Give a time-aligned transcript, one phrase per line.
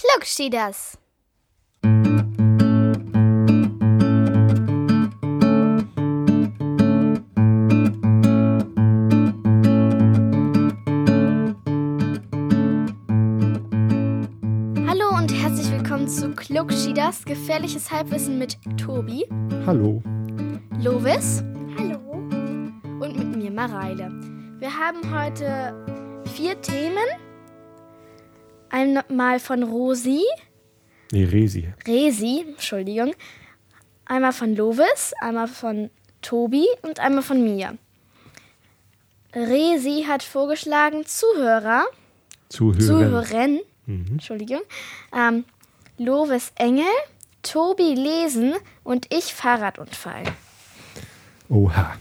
[0.00, 0.96] Klugschieders.
[14.86, 19.26] Hallo und herzlich willkommen zu Klugschieders, gefährliches Halbwissen mit Tobi,
[19.66, 20.02] Hallo.
[20.82, 21.44] Lovis
[21.76, 21.98] Hallo.
[23.00, 24.10] und mit mir Mareile.
[24.60, 25.74] Wir haben heute
[26.34, 27.29] vier Themen.
[28.70, 30.22] Einmal von Rosi,
[31.12, 31.68] Nee, Resi.
[31.86, 33.12] Resi, Entschuldigung.
[34.04, 35.90] Einmal von Lovis, einmal von
[36.22, 37.76] Tobi und einmal von mir.
[39.34, 41.84] Resi hat vorgeschlagen, Zuhörer,
[42.48, 42.80] Zuhören.
[42.80, 44.06] Zuhören, Mhm.
[44.12, 44.60] Entschuldigung,
[45.16, 45.44] ähm,
[45.98, 46.84] Lovis Engel,
[47.42, 50.24] Tobi Lesen und ich Fahrradunfall.
[51.48, 51.96] Oha.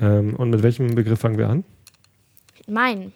[0.00, 1.64] Ähm, und mit welchem Begriff fangen wir an?
[2.68, 3.12] Mein.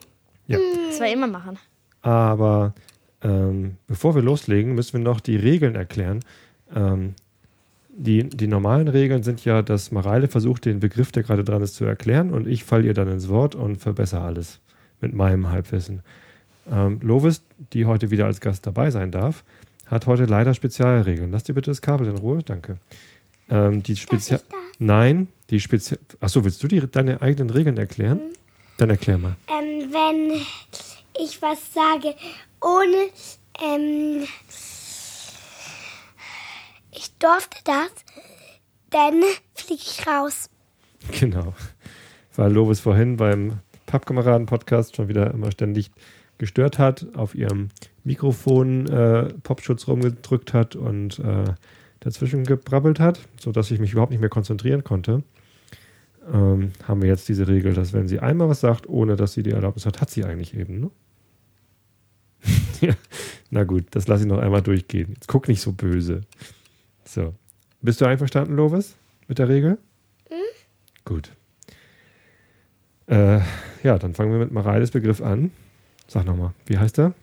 [0.47, 0.59] Ja.
[0.89, 1.59] Das wir immer machen.
[2.03, 2.75] Aber
[3.23, 6.21] ähm, bevor wir loslegen, müssen wir noch die Regeln erklären.
[6.75, 7.15] Ähm,
[7.89, 11.75] die, die normalen Regeln sind ja, dass Mareile versucht, den Begriff, der gerade dran ist,
[11.75, 14.61] zu erklären und ich falle ihr dann ins Wort und verbessere alles
[15.01, 16.03] mit meinem Halbwissen.
[16.71, 19.45] Ähm, Lovis, die heute wieder als Gast dabei sein darf,
[19.87, 21.33] hat heute leider Spezialregeln.
[21.33, 22.77] Lass dir bitte das Kabel in Ruhe, danke.
[23.51, 24.41] Ähm, die Spezial?
[24.79, 25.99] Nein, die Spezial.
[26.21, 28.21] Achso, willst du die, deine eigenen Regeln erklären?
[28.79, 29.37] Dann erklär mal.
[29.49, 30.41] Ähm, wenn
[31.23, 32.15] ich was sage,
[32.61, 33.11] ohne,
[33.63, 34.27] ähm,
[36.93, 37.91] ich durfte das,
[38.91, 39.23] dann
[39.55, 40.51] fliege ich raus.
[41.19, 41.55] Genau.
[42.37, 45.91] Weil Lovis vorhin beim Pappkameraden-Podcast schon wieder immer ständig
[46.39, 47.69] gestört hat, auf ihrem
[48.05, 51.45] Mikrofon äh, Popschutz rumgedrückt hat und äh,
[52.01, 55.23] dazwischen gebrabbelt hat, sodass ich mich überhaupt nicht mehr konzentrieren konnte.
[56.33, 59.43] Ähm, haben wir jetzt diese Regel, dass wenn sie einmal was sagt, ohne dass sie
[59.43, 60.91] die Erlaubnis hat, hat sie eigentlich eben, ne?
[63.51, 65.13] Na gut, das lasse ich noch einmal durchgehen.
[65.15, 66.23] Jetzt guck nicht so böse.
[67.05, 67.35] So.
[67.83, 68.95] Bist du einverstanden, Lovis,
[69.27, 69.79] mit der Regel?
[71.05, 71.33] Gut.
[73.07, 73.41] Äh,
[73.83, 75.51] ja, dann fangen wir mit Mareiles Begriff an.
[76.07, 77.15] Sag nochmal, wie heißt er?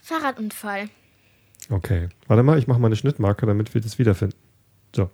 [0.00, 0.88] Fahrradunfall.
[1.68, 2.08] Okay.
[2.26, 4.36] Warte mal, ich mache mal eine Schnittmarke, damit wir das wiederfinden.
[4.94, 5.10] So.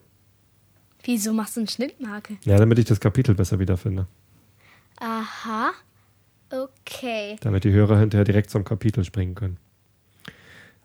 [1.03, 2.37] Wieso machst du eine Schnittmarke?
[2.45, 4.07] Ja, damit ich das Kapitel besser wiederfinde.
[5.01, 5.73] Aha.
[6.55, 7.37] Okay.
[7.41, 9.57] Damit die Hörer hinterher direkt zum Kapitel springen können.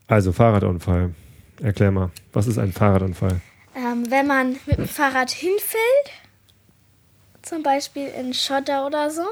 [0.08, 1.14] Also, Fahrradunfall.
[1.62, 3.40] Erklär mal, was ist ein Fahrradunfall?
[3.76, 6.10] Ähm, wenn man mit dem Fahrrad hinfällt,
[7.42, 9.22] zum Beispiel in Schotter oder so,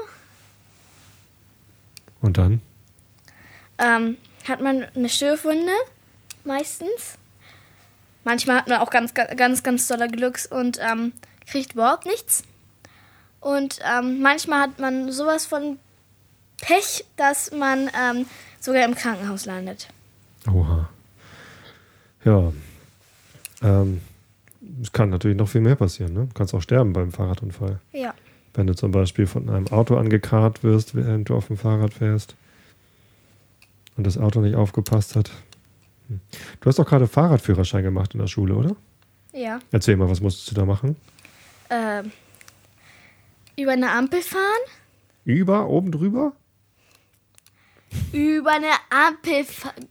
[2.21, 2.61] Und dann?
[3.77, 4.17] ähm,
[4.47, 5.71] hat man eine Schürfwunde,
[6.43, 7.17] meistens.
[8.23, 11.13] Manchmal hat man auch ganz, ga- ganz, ganz doller Glücks und ähm,
[11.47, 12.43] kriegt überhaupt nichts.
[13.41, 15.79] Und ähm, manchmal hat man sowas von
[16.61, 18.25] Pech, dass man ähm,
[18.59, 19.87] sogar im Krankenhaus landet.
[20.51, 20.89] Oha.
[22.23, 22.51] Ja.
[23.61, 24.01] Ähm,
[24.81, 26.13] es kann natürlich noch viel mehr passieren.
[26.13, 26.25] Ne?
[26.27, 27.79] Du kannst auch sterben beim Fahrradunfall.
[27.91, 28.13] Ja.
[28.53, 32.35] Wenn du zum Beispiel von einem Auto angekarrt wirst, während du auf dem Fahrrad fährst
[33.97, 35.31] und das Auto nicht aufgepasst hat.
[36.07, 36.19] Hm.
[36.59, 38.75] Du hast doch gerade Fahrradführerschein gemacht in der Schule, oder?
[39.33, 39.59] Ja.
[39.71, 40.95] Erzähl mal, was musstest du da machen?
[41.69, 42.11] Ähm,
[43.55, 44.41] über eine Ampel fahren?
[45.25, 46.33] Über, oben drüber?
[48.13, 49.45] Über eine Ampel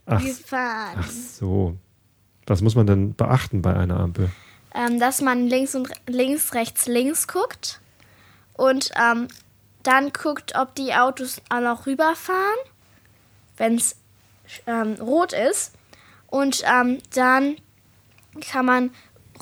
[0.06, 0.96] Ach, gefahren.
[0.98, 1.76] Ach so.
[2.46, 4.30] Was muss man denn beachten bei einer Ampel?
[4.74, 7.80] ähm, dass man links und links, rechts, links guckt
[8.54, 9.28] und ähm,
[9.82, 12.58] dann guckt, ob die Autos auch rüberfahren,
[13.56, 13.96] wenn es
[14.66, 15.74] ähm, rot ist.
[16.26, 17.56] Und ähm, dann
[18.40, 18.90] kann man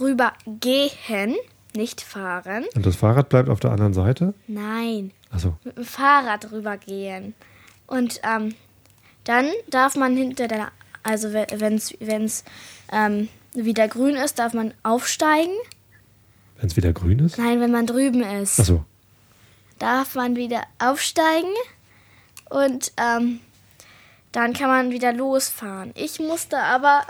[0.00, 1.34] rübergehen,
[1.74, 2.64] nicht fahren.
[2.74, 4.34] Und das Fahrrad bleibt auf der anderen Seite?
[4.46, 5.56] Nein, Achso.
[5.64, 7.34] mit dem Fahrrad rübergehen.
[7.86, 8.54] Und ähm,
[9.26, 10.72] dann darf man hinter der,
[11.02, 12.44] also wenn es
[12.90, 15.52] ähm, wieder grün ist, darf man aufsteigen.
[16.56, 17.36] Wenn es wieder grün ist?
[17.36, 18.84] Nein, wenn man drüben ist, Achso.
[19.78, 21.52] darf man wieder aufsteigen
[22.48, 23.40] und ähm,
[24.32, 25.92] dann kann man wieder losfahren.
[25.96, 27.02] Ich musste aber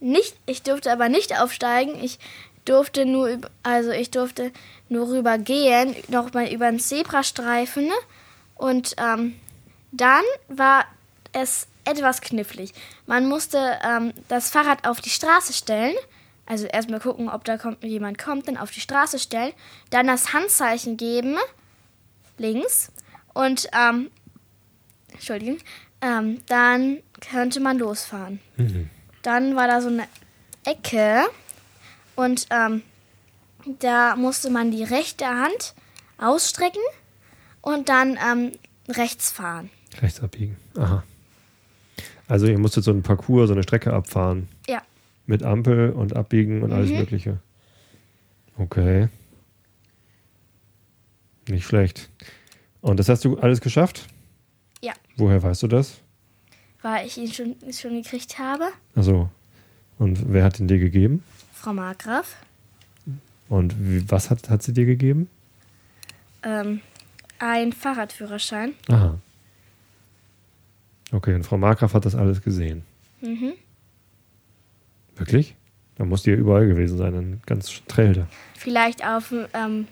[0.00, 1.94] nicht, ich durfte aber nicht aufsteigen.
[2.02, 2.18] Ich
[2.64, 4.52] durfte nur, also ich durfte
[4.88, 7.90] nur rübergehen, noch mal über den Zebrastreifen
[8.54, 9.34] und ähm,
[9.90, 10.84] dann war
[11.32, 12.72] es etwas knifflig.
[13.06, 15.94] Man musste ähm, das Fahrrad auf die Straße stellen.
[16.46, 19.52] Also erstmal gucken, ob da kommt, jemand kommt, dann auf die Straße stellen,
[19.90, 21.36] dann das Handzeichen geben,
[22.36, 22.90] links,
[23.34, 24.10] und ähm,
[25.12, 25.58] Entschuldigung,
[26.00, 28.40] ähm, dann könnte man losfahren.
[28.56, 28.90] Mhm.
[29.22, 30.06] Dann war da so eine
[30.64, 31.24] Ecke
[32.16, 32.82] und ähm,
[33.78, 35.74] da musste man die rechte Hand
[36.18, 36.82] ausstrecken
[37.60, 38.52] und dann ähm,
[38.88, 39.70] rechts fahren.
[40.00, 40.56] Rechts abbiegen.
[40.76, 41.04] Aha.
[42.32, 44.48] Also ihr musstet so einen Parcours, so eine Strecke abfahren.
[44.66, 44.80] Ja.
[45.26, 46.96] Mit Ampel und Abbiegen und alles Mhm.
[46.96, 47.38] Mögliche.
[48.56, 49.08] Okay.
[51.46, 52.08] Nicht schlecht.
[52.80, 54.06] Und das hast du alles geschafft?
[54.80, 54.94] Ja.
[55.18, 56.00] Woher weißt du das?
[56.80, 58.64] Weil ich ihn schon, schon gekriegt habe.
[58.94, 59.28] Also,
[59.98, 61.22] und wer hat ihn dir gegeben?
[61.52, 62.34] Frau Markgraf.
[63.50, 65.28] Und wie, was hat, hat sie dir gegeben?
[66.42, 66.80] Ähm,
[67.38, 68.72] ein Fahrradführerschein.
[68.88, 69.18] Aha.
[71.12, 72.82] Okay, und Frau Markgraf hat das alles gesehen.
[73.20, 73.52] Mhm.
[75.16, 75.54] Wirklich?
[75.96, 78.26] Da muss die ja überall gewesen sein, in ganz Trelde.
[78.54, 79.86] Vielleicht auf, ähm,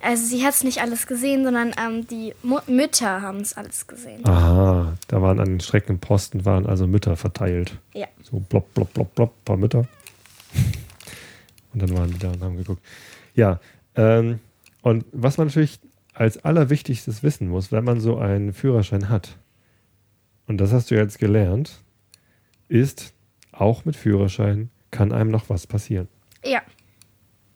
[0.00, 3.86] also sie hat es nicht alles gesehen, sondern ähm, die Mu Mütter haben es alles
[3.86, 4.26] gesehen.
[4.26, 7.78] Aha, da waren an den Streckenposten waren also Mütter verteilt.
[7.92, 8.06] Ja.
[8.22, 9.86] So blopp, blopp, blopp, blopp, paar Mütter.
[11.74, 12.80] Und dann waren die da und haben geguckt.
[13.34, 13.58] Ja,
[13.96, 14.38] ähm,
[14.82, 15.80] und was man natürlich
[16.12, 19.36] als allerwichtigstes wissen muss, wenn man so einen Führerschein hat,
[20.46, 21.82] und das hast du jetzt gelernt,
[22.68, 23.12] ist,
[23.52, 26.08] auch mit Führerschein kann einem noch was passieren.
[26.44, 26.62] Ja.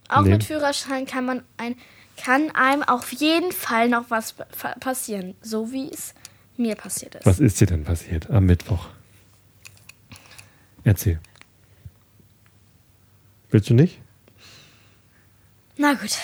[0.08, 0.30] Auch Nee.
[0.30, 1.76] mit Führerschein kann man ein,
[2.16, 6.14] kann einem auf jeden Fall noch was pa- passieren, so wie es
[6.56, 7.26] mir passiert ist.
[7.26, 8.88] Was ist dir denn passiert am Mittwoch?
[10.84, 11.20] Erzähl.
[13.50, 14.00] Willst du nicht?
[15.76, 16.16] Na gut.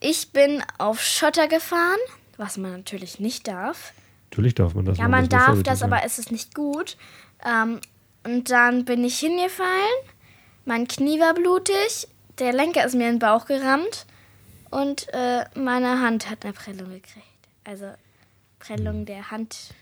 [0.00, 1.98] Ich bin auf Schotter gefahren,
[2.36, 3.92] was man natürlich nicht darf.
[4.34, 4.98] Natürlich darf man das.
[4.98, 6.96] Ja, man nur darf das, aber es ist nicht gut.
[7.46, 7.78] Ähm,
[8.24, 9.68] und dann bin ich hingefallen.
[10.64, 12.08] Mein Knie war blutig.
[12.40, 14.06] Der Lenker ist mir in den Bauch gerammt.
[14.70, 17.22] Und äh, meine Hand hat eine Prellung gekriegt.
[17.62, 17.84] Also
[18.58, 19.04] Prellung Hm.
[19.06, 19.72] der Hand.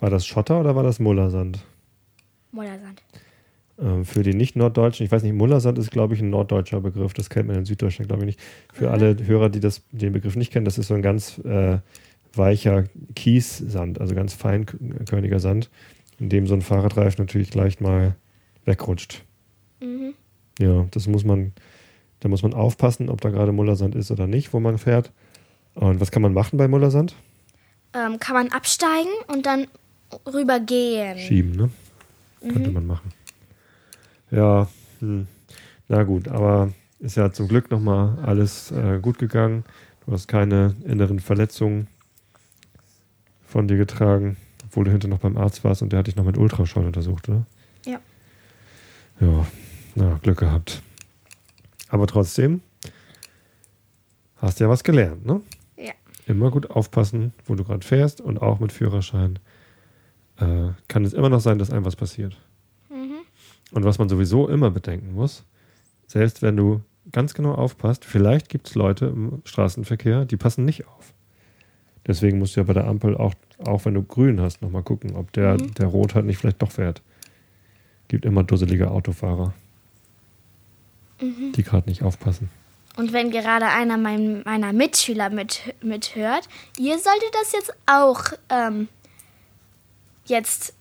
[0.00, 1.60] War das Schotter oder war das Mullersand?
[2.50, 3.02] Mollersand.
[3.80, 7.14] Ähm, für die Nicht-Norddeutschen, ich weiß nicht, Mullersand ist, glaube ich, ein norddeutscher Begriff.
[7.14, 8.40] Das kennt man in Süddeutschland, glaube ich, nicht.
[8.74, 11.78] Für alle Hörer, die das, den Begriff nicht kennen, das ist so ein ganz äh,
[12.34, 12.84] weicher
[13.14, 15.70] Kiessand, also ganz feinkörniger Sand,
[16.18, 18.16] in dem so ein Fahrradreifen natürlich leicht mal
[18.64, 19.24] wegrutscht.
[19.80, 20.14] Mhm.
[20.58, 21.52] Ja, das muss man,
[22.20, 25.10] da muss man aufpassen, ob da gerade Mullersand ist oder nicht, wo man fährt.
[25.74, 27.14] Und was kann man machen bei Mullersand?
[27.94, 29.66] Ähm, kann man absteigen und dann
[30.26, 31.18] rübergehen.
[31.18, 31.70] Schieben, ne?
[32.40, 33.12] Könnte man machen.
[34.30, 34.68] Ja,
[35.00, 35.26] hm.
[35.88, 39.64] na gut, aber ist ja zum Glück nochmal alles äh, gut gegangen.
[40.04, 41.86] Du hast keine inneren Verletzungen
[43.52, 46.24] von dir getragen, obwohl du hinter noch beim Arzt warst und der hat dich noch
[46.24, 47.46] mit Ultraschall untersucht, oder?
[47.86, 48.00] Ja.
[49.20, 49.46] Ja,
[49.94, 50.82] na, Glück gehabt.
[51.88, 52.62] Aber trotzdem
[54.36, 55.42] hast ja was gelernt, ne?
[55.76, 55.92] Ja.
[56.26, 59.38] Immer gut aufpassen, wo du gerade fährst und auch mit Führerschein
[60.38, 62.36] äh, kann es immer noch sein, dass einem was passiert.
[62.90, 63.18] Mhm.
[63.72, 65.44] Und was man sowieso immer bedenken muss,
[66.06, 66.80] selbst wenn du
[67.12, 71.11] ganz genau aufpasst, vielleicht gibt es Leute im Straßenverkehr, die passen nicht auf.
[72.06, 73.34] Deswegen musst du ja bei der Ampel auch,
[73.64, 75.74] auch wenn du grün hast, nochmal gucken, ob der, Mhm.
[75.74, 77.00] der rot hat, nicht vielleicht doch fährt.
[78.08, 79.54] Gibt immer dusselige Autofahrer,
[81.20, 81.52] Mhm.
[81.52, 82.48] die gerade nicht aufpassen.
[82.96, 88.88] Und wenn gerade einer mein, meiner Mitschüler mit, mithört, ihr solltet das jetzt auch ähm,
[90.26, 90.74] jetzt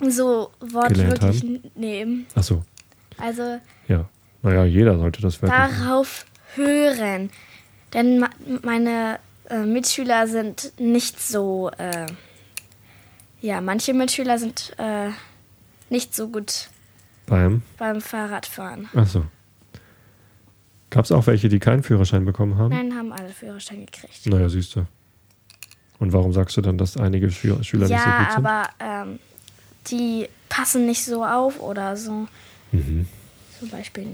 [0.00, 1.44] so wortwörtlich
[1.76, 2.26] nehmen.
[2.34, 2.62] Ach so,
[3.16, 3.58] Also
[3.88, 4.08] ja.
[4.42, 5.58] Naja, jeder sollte das wirklich.
[5.58, 6.26] darauf
[6.56, 7.30] hören.
[7.94, 8.26] Denn
[8.62, 9.18] meine
[9.50, 12.06] äh, Mitschüler sind nicht so, äh,
[13.40, 15.10] ja, manche Mitschüler sind äh,
[15.90, 16.68] nicht so gut
[17.26, 18.88] Beim, beim Fahrradfahren.
[18.94, 19.24] ach so.
[20.90, 22.70] Gab es auch welche, die keinen Führerschein bekommen haben?
[22.74, 24.26] Nein, haben alle Führerschein gekriegt.
[24.26, 24.86] Naja, siehst du.
[25.98, 28.46] Und warum sagst du dann, dass einige Schü Schüler nicht so Ja, gut sind?
[28.46, 29.18] aber ähm,
[29.88, 32.28] die passen nicht so auf oder so.
[32.72, 33.06] Mhm.
[33.58, 34.06] Zum Beispiel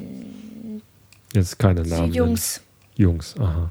[1.34, 2.12] Jetzt keine Namen.
[2.12, 2.60] Jungs.
[2.96, 3.68] Jungs, aha.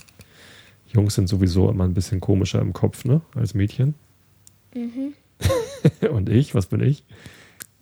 [0.93, 3.21] Jungs sind sowieso immer ein bisschen komischer im Kopf, ne?
[3.35, 3.95] Als Mädchen.
[4.73, 5.13] Mhm.
[6.09, 7.03] Und ich, was bin ich?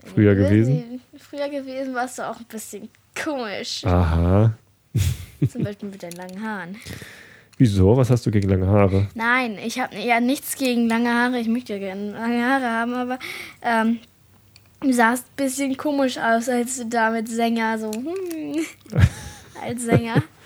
[0.04, 1.02] Früher gewesen?
[1.18, 2.90] Früher gewesen warst du auch ein bisschen
[3.22, 3.84] komisch.
[3.86, 4.54] Aha.
[5.52, 6.76] Zum Beispiel mit deinen langen Haaren.
[7.58, 7.98] Wieso?
[7.98, 9.08] Was hast du gegen lange Haare?
[9.16, 11.40] Nein, ich habe ja nichts gegen lange Haare.
[11.40, 13.20] Ich möchte ja gerne lange Haare haben, aber
[13.64, 14.00] ähm,
[14.82, 18.66] du sahst ein bisschen komisch aus, als du da mit Sänger so hm,
[19.64, 20.22] als Sänger.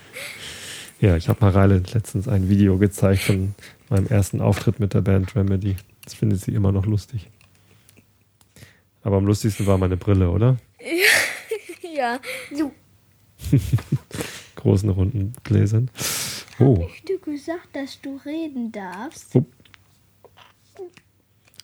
[1.01, 3.55] Ja, ich habe Mareile letztens ein Video gezeigt von
[3.89, 5.75] meinem ersten Auftritt mit der Band Remedy.
[6.03, 7.27] Das findet sie immer noch lustig.
[9.01, 10.57] Aber am lustigsten war meine Brille, oder?
[11.95, 12.19] ja.
[12.55, 12.71] So.
[14.55, 15.89] Großen runden Gläsern.
[16.59, 19.35] Oh, Du gesagt, dass du reden darfst.
[19.35, 19.51] Upp.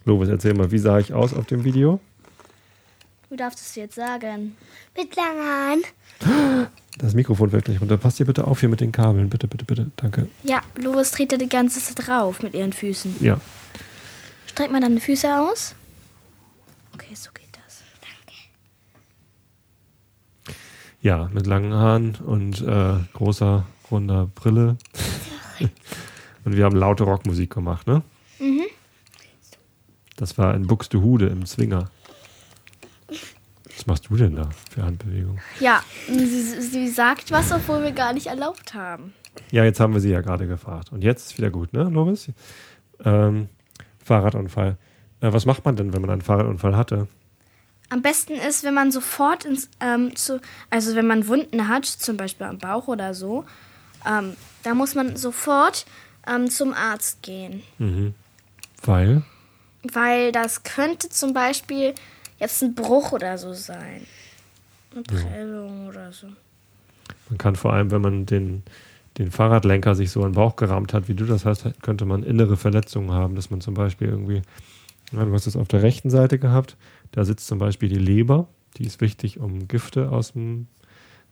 [0.03, 2.00] Lovis, erzähl mal, wie sah ich aus auf dem Video?
[3.29, 4.55] Du darfst es jetzt sagen.
[4.96, 5.84] Mit langen Haaren.
[6.98, 7.98] Das Mikrofon fällt gleich runter.
[7.98, 9.29] Passt ihr bitte auf hier mit den Kabeln.
[9.29, 9.91] Bitte, bitte, bitte.
[9.98, 10.29] Danke.
[10.43, 13.17] Ja, Lovis tritt da die ganze Zeit drauf mit ihren Füßen.
[13.19, 13.39] Ja.
[14.48, 15.75] Streck mal deine Füße aus.
[16.93, 17.84] Okay, so geht das.
[21.01, 24.77] Ja, mit langen Haaren und äh, großer, runder Brille.
[26.46, 28.01] und wir haben laute Rockmusik gemacht, ne?
[28.39, 28.63] Mhm.
[30.15, 31.91] Das war in Buxtehude im Zwinger.
[33.75, 35.39] Was machst du denn da für Handbewegung?
[35.59, 39.13] Ja, sie, sie sagt was, obwohl wir gar nicht erlaubt haben.
[39.51, 40.91] Ja, jetzt haben wir sie ja gerade gefragt.
[40.91, 42.29] Und jetzt ist wieder gut, ne, Loris?
[43.03, 43.49] Ähm,
[44.03, 44.77] Fahrradunfall.
[45.21, 47.07] Äh, was macht man denn, wenn man einen Fahrradunfall hatte?
[47.89, 52.17] Am besten ist, wenn man sofort ins, ähm, zu, also wenn man Wunden hat, zum
[52.17, 53.45] Beispiel am Bauch oder so,
[54.05, 55.85] ähm, da muss man sofort
[56.27, 57.63] ähm, zum Arzt gehen.
[57.77, 58.13] Mhm.
[58.83, 59.23] Weil?
[59.83, 61.93] Weil das könnte zum Beispiel
[62.39, 64.06] jetzt ein Bruch oder so sein.
[64.91, 66.27] Eine Prellung oder so.
[67.29, 68.63] Man kann vor allem, wenn man den,
[69.17, 72.24] den Fahrradlenker sich so in den Bauch gerammt hat, wie du das hast, könnte man
[72.24, 74.41] innere Verletzungen haben, dass man zum Beispiel irgendwie,
[75.12, 76.77] ja, du hast es auf der rechten Seite gehabt,
[77.12, 80.67] da sitzt zum Beispiel die Leber, die ist wichtig, um Gifte aus dem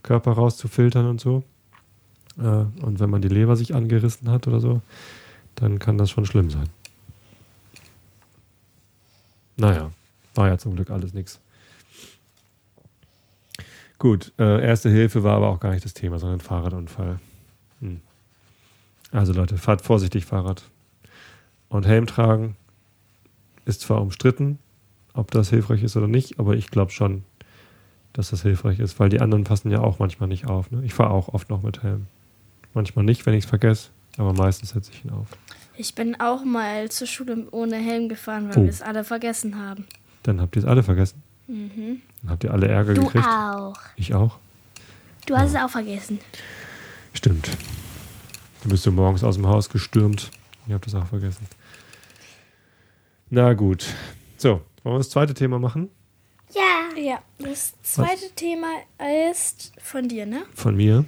[0.03, 1.43] Körper rauszufiltern und so.
[2.37, 4.81] Äh, und wenn man die Leber sich angerissen hat oder so,
[5.55, 6.69] dann kann das schon schlimm sein.
[9.57, 9.91] Naja,
[10.35, 11.39] war ja zum Glück alles nichts.
[13.97, 17.19] Gut, äh, erste Hilfe war aber auch gar nicht das Thema, sondern Fahrradunfall.
[17.79, 18.01] Hm.
[19.11, 20.63] Also Leute, fahrt vorsichtig Fahrrad.
[21.69, 22.55] Und Helm tragen
[23.65, 24.59] ist zwar umstritten,
[25.13, 27.23] ob das hilfreich ist oder nicht, aber ich glaube schon,
[28.13, 30.71] dass das hilfreich ist, weil die anderen passen ja auch manchmal nicht auf.
[30.71, 30.83] Ne?
[30.83, 32.07] Ich fahre auch oft noch mit Helm.
[32.73, 35.27] Manchmal nicht, wenn ich es vergesse, aber meistens setze ich ihn auf.
[35.77, 38.63] Ich bin auch mal zur Schule ohne Helm gefahren, weil Oh.
[38.63, 39.85] wir es alle vergessen haben.
[40.25, 41.21] Dann habt ihr es alle vergessen.
[41.47, 42.01] Mhm.
[42.21, 43.25] Dann habt ihr alle Ärger Du gekriegt.
[43.27, 43.75] auch.
[43.95, 44.39] Ich auch.
[45.27, 46.19] Du hast es auch vergessen.
[47.13, 47.47] Stimmt.
[48.61, 50.31] Dann bist du morgens aus dem Haus gestürmt.
[50.65, 51.45] Ich habe das auch vergessen.
[53.29, 53.85] Na gut.
[54.37, 55.89] So, wollen wir das zweite Thema machen?
[56.53, 56.61] Ja.
[56.99, 58.67] Ja, das zweite Thema
[59.27, 60.43] ist von dir, ne?
[60.53, 61.03] Von mir.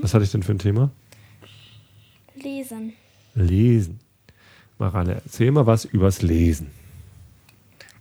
[0.00, 0.90] Was hatte ich denn für ein Thema?
[2.34, 2.92] Lesen.
[3.34, 4.00] Lesen.
[4.78, 6.70] Marane, erzähl mal was übers Lesen.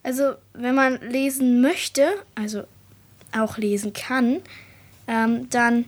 [0.04, 2.64] Also, wenn man lesen möchte, also
[3.32, 4.42] auch lesen kann,
[5.08, 5.86] ähm, dann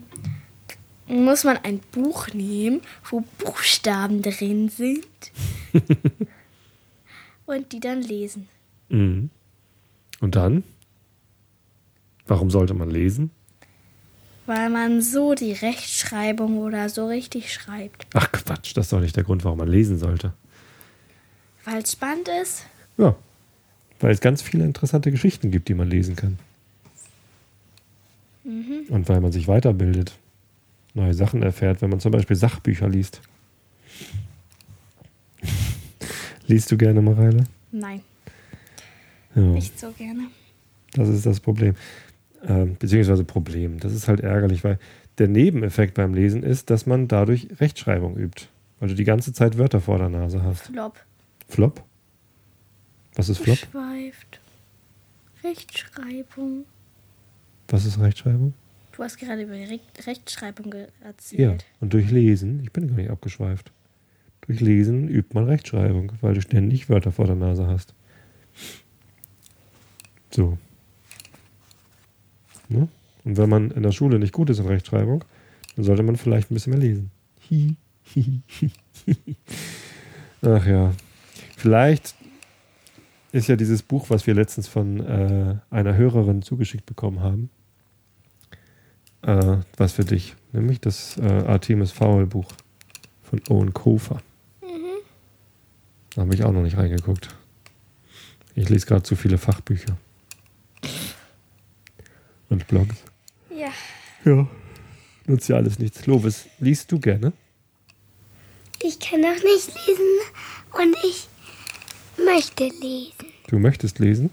[1.06, 2.80] muss man ein Buch nehmen,
[3.10, 5.06] wo Buchstaben drin sind
[7.46, 8.48] und die dann lesen.
[8.88, 9.30] Mhm.
[10.20, 10.64] Und dann?
[12.26, 13.30] Warum sollte man lesen?
[14.46, 18.06] Weil man so die Rechtschreibung oder so richtig schreibt.
[18.14, 20.32] Ach Quatsch, das ist doch nicht der Grund, warum man lesen sollte.
[21.64, 22.66] Weil es spannend ist.
[22.98, 23.14] Ja.
[24.00, 26.38] Weil es ganz viele interessante Geschichten gibt, die man lesen kann.
[28.44, 30.18] Und weil man sich weiterbildet,
[30.92, 33.22] neue Sachen erfährt, wenn man zum Beispiel Sachbücher liest.
[36.46, 37.44] Liest du gerne, Mareile?
[37.72, 38.02] Nein,
[39.34, 40.26] Ja, nicht so gerne.
[40.92, 41.74] das ist das Problem.
[42.46, 43.80] Ähm, beziehungsweise Problem.
[43.80, 44.78] Das ist halt ärgerlich, weil
[45.18, 48.46] der Nebeneffekt beim Lesen ist, dass man dadurch Rechtschreibung übt.
[48.78, 50.66] Weil du die ganze Zeit Wörter vor der Nase hast.
[50.66, 51.02] Flop.
[51.48, 51.82] Flop?
[53.16, 53.58] Was ist Flop?
[53.60, 54.40] Geschweift.
[55.42, 56.64] Rechtschreibung.
[57.68, 58.54] Was ist Rechtschreibung?
[58.92, 61.64] Du hast gerade über Re Rechtschreibung ge- Ja, erzählt.
[61.80, 63.72] und durch Lesen, ich bin gar nicht abgeschweift.
[64.42, 67.94] Durch Lesen übt man Rechtschreibung, weil du ständig Wörter vor der Nase hast.
[70.30, 70.58] So.
[72.68, 72.88] Ne?
[73.24, 75.24] Und wenn man in der Schule nicht gut ist in Rechtschreibung,
[75.76, 77.10] dann sollte man vielleicht ein bisschen mehr lesen.
[77.50, 77.74] Hi,
[78.14, 78.40] hi,
[79.06, 79.16] hi.
[80.42, 80.92] Ach ja.
[81.56, 82.14] Vielleicht
[83.34, 87.50] ist ja dieses Buch, was wir letztens von äh, einer Hörerin zugeschickt bekommen haben,
[89.22, 92.52] äh, was für dich, nämlich das äh, Artemis Fowl Buch
[93.22, 94.22] von Owen Kofer.
[96.14, 97.34] Da habe ich auch noch nicht reingeguckt.
[98.54, 99.96] Ich lese gerade zu viele Fachbücher.
[102.50, 102.94] Und Blogs.
[103.50, 103.72] Ja.
[104.24, 104.46] Ja.
[105.26, 106.06] Nutzt ja alles nichts.
[106.06, 107.32] Lovis, liest du gerne?
[108.80, 110.20] Ich kann doch nicht lesen
[110.72, 111.28] und ich
[112.16, 113.23] möchte lesen.
[113.48, 114.30] Du möchtest lesen?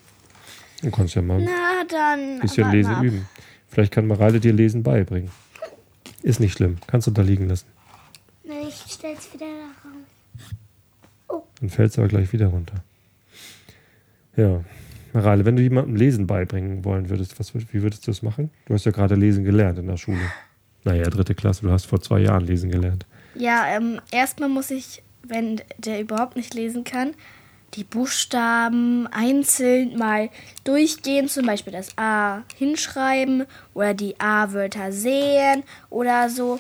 [0.82, 2.40] Du kannst ja mal ein Na, dann.
[2.40, 3.04] bisschen warte Lesen ab.
[3.04, 3.28] üben.
[3.68, 5.32] Vielleicht kann Mareile dir Lesen beibringen.
[6.24, 6.78] Ist nicht schlimm.
[6.88, 7.68] Kannst du da liegen lassen.
[8.44, 9.90] Nein, ich stell's wieder da
[11.38, 11.44] raus.
[11.60, 12.76] Dann fällt es aber gleich wieder runter.
[14.36, 14.64] Ja.
[15.14, 18.50] Mareile, wenn du jemandem Lesen beibringen wollen würdest, was, wie würdest du das machen?
[18.66, 20.20] Du hast ja gerade Lesen gelernt in der Schule.
[20.84, 23.06] Naja, dritte Klasse, du hast vor zwei Jahren Lesen gelernt.
[23.36, 27.14] Ja, ähm, erstmal muss ich, wenn der überhaupt nicht lesen kann,
[27.74, 30.30] die Buchstaben einzeln mal
[30.64, 36.60] durchgehen, zum Beispiel das A hinschreiben oder die A-Wörter sehen oder so.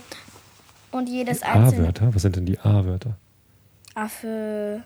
[0.91, 2.15] Und jedes einzelne A-Wörter?
[2.15, 3.17] Was sind denn die A-Wörter?
[3.93, 4.83] Affe,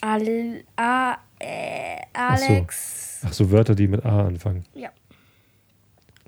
[0.00, 1.16] Al, A,
[2.12, 2.44] Ach so.
[2.44, 3.20] Alex.
[3.24, 4.64] Ach so, Wörter, die mit A anfangen.
[4.74, 4.90] Ja.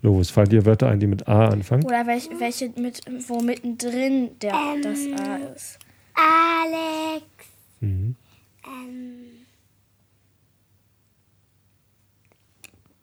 [0.02, 1.84] Lovis, fallen dir Wörter ein, die mit A anfangen?
[1.84, 5.78] Oder welche, welche mit, wo mittendrin der, das A ist.
[6.14, 7.24] Alex.
[7.80, 8.14] Mhm.
[8.66, 9.44] Ähm,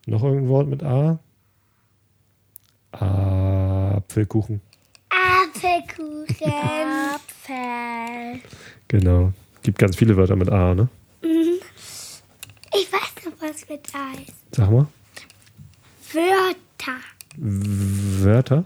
[0.07, 1.19] Noch irgendein Wort mit A?
[2.91, 4.61] Apfelkuchen.
[5.09, 6.51] Apfelkuchen.
[7.15, 8.41] Apfel.
[8.87, 9.31] Genau.
[9.63, 10.89] Gibt ganz viele Wörter mit A, ne?
[12.73, 14.33] ich weiß noch, was mit A ist.
[14.55, 14.87] Sag mal.
[16.13, 16.97] Wörter.
[17.37, 18.65] W- Wörter?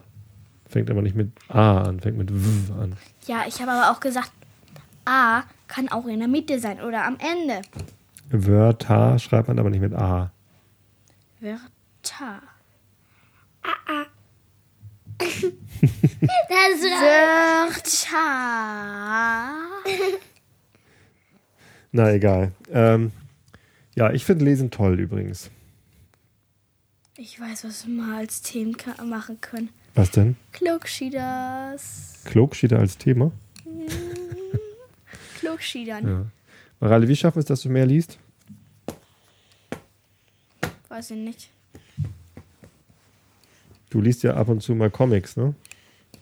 [0.69, 2.95] Fängt aber nicht mit A an, fängt mit W an.
[3.27, 4.31] Ja, ich habe aber auch gesagt,
[5.05, 7.61] A kann auch in der Mitte sein oder am Ende.
[8.29, 10.31] Wörter schreibt man aber nicht mit A.
[11.39, 12.41] Wörter.
[16.47, 16.83] Das ist
[18.03, 19.55] Wörter.
[21.91, 22.51] Na egal.
[22.71, 23.11] Ähm,
[23.95, 25.49] ja, ich finde Lesen toll übrigens.
[27.17, 29.69] Ich weiß, was wir mal als Themen ka- machen können.
[29.93, 30.35] Was denn?
[30.51, 32.21] Klugschieders.
[32.25, 33.31] Klogschieder als Thema?
[35.55, 36.07] Klugschiedern.
[36.07, 36.25] Ja.
[36.79, 38.17] Mareile, wie schaffen wir es, dass du mehr liest?
[40.89, 41.49] Weiß ich nicht.
[43.89, 45.53] Du liest ja ab und zu mal Comics, ne?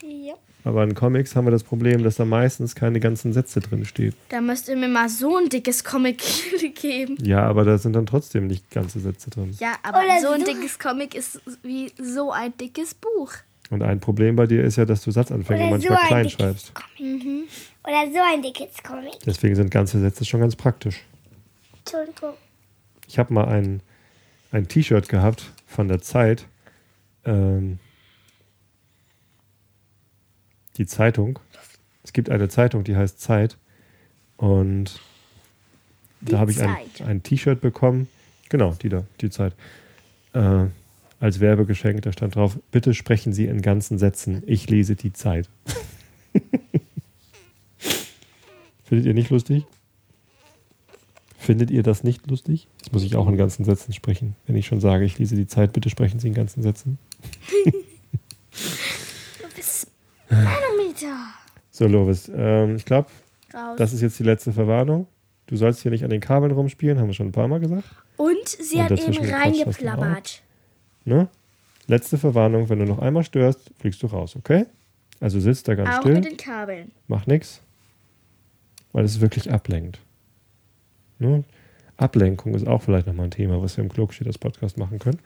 [0.03, 0.33] Ja.
[0.63, 4.13] Aber in Comics haben wir das Problem, dass da meistens keine ganzen Sätze drin stehen.
[4.29, 6.21] Da müsst ihr mir mal so ein dickes Comic
[6.75, 7.17] geben.
[7.21, 9.55] Ja, aber da sind dann trotzdem nicht ganze Sätze drin.
[9.59, 13.33] Ja, aber Oder so ein so- dickes Comic ist wie so ein dickes Buch.
[13.69, 16.29] Und ein Problem bei dir ist ja, dass du Satzanfänge Oder manchmal so ein klein
[16.29, 16.71] schreibst.
[16.75, 17.47] Comic.
[17.85, 19.19] Oder so ein dickes Comic.
[19.25, 21.03] Deswegen sind ganze Sätze schon ganz praktisch.
[21.79, 22.33] Entschuldigung.
[23.07, 23.81] Ich habe mal ein,
[24.51, 26.45] ein T-Shirt gehabt von der Zeit.
[27.25, 27.79] Ähm,
[30.77, 31.39] die Zeitung.
[32.03, 33.57] Es gibt eine Zeitung, die heißt Zeit.
[34.37, 34.99] Und
[36.21, 36.75] Die da habe ich ein,
[37.05, 38.07] ein T-Shirt bekommen.
[38.49, 39.53] Genau, die da, die Zeit.
[40.33, 40.65] Äh,
[41.19, 44.43] als Werbegeschenk, da stand drauf, bitte sprechen Sie in ganzen Sätzen.
[44.45, 45.49] Ich lese die Zeit.
[48.93, 49.65] Findet ihr nicht lustig?
[51.39, 52.67] Findet ihr das nicht lustig?
[52.77, 54.35] Das muss ich auch in ganzen Sätzen sprechen.
[54.45, 56.99] Wenn ich schon sage, ich lese die Zeit, bitte sprechen Sie in ganzen Sätzen.
[57.65, 57.71] Du
[59.55, 59.87] bist
[60.29, 61.15] Nanometer.
[61.71, 63.09] So, Lovis, ähm, ich glaube,
[63.77, 65.07] das ist jetzt die letzte Verwarnung.
[65.47, 67.89] Du sollst hier nicht an den Kabeln rumspielen, haben wir schon ein paar Mal gesagt.
[68.17, 70.43] Und sie Und hat eben reingeplappert.
[71.05, 71.29] Ne?
[71.87, 74.67] Letzte Verwarnung, wenn du noch einmal störst, fliegst du raus, okay?
[75.19, 76.91] Also sitzt da ganz Auch still, mit den Kabeln.
[77.07, 77.59] mach nichts,
[78.93, 79.99] weil es wirklich ablenkt.
[81.19, 81.43] Ne?
[81.97, 85.19] Ablenkung ist auch vielleicht nochmal ein Thema, was wir im Klugsteht das Podcast machen können.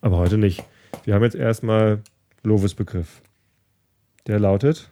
[0.00, 0.62] Aber heute nicht.
[1.04, 2.02] Wir haben jetzt erstmal
[2.42, 3.22] Lovis Begriff.
[4.26, 4.90] Der lautet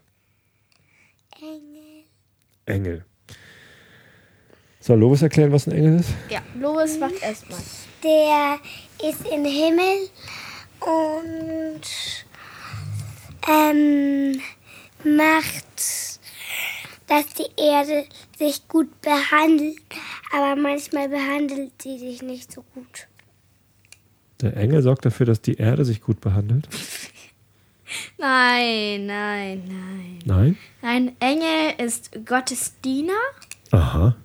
[1.40, 2.04] Engel.
[2.66, 3.04] Engel.
[4.80, 6.10] Soll Lovis erklären, was ein Engel ist?
[6.28, 7.60] Ja, Lovis macht erstmal.
[8.02, 8.58] Der
[9.08, 10.08] ist im Himmel
[10.80, 11.82] und
[13.48, 14.40] ähm,
[15.04, 16.11] macht,
[17.12, 18.06] dass die Erde
[18.38, 19.76] sich gut behandelt.
[20.32, 23.08] Aber manchmal behandelt sie sich nicht so gut.
[24.40, 26.68] Der Engel sorgt dafür, dass die Erde sich gut behandelt.
[28.16, 30.18] Nein, nein, nein.
[30.24, 30.56] Nein?
[30.80, 33.12] Ein Engel ist Gottes Diener,
[33.70, 34.16] Aha,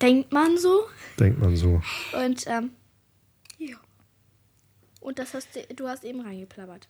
[0.00, 0.86] denkt man so.
[1.20, 1.82] denkt man so.
[2.18, 2.70] Und, ähm,
[3.58, 3.76] ja.
[5.00, 6.88] Und das hast du, du hast eben reingeplappert.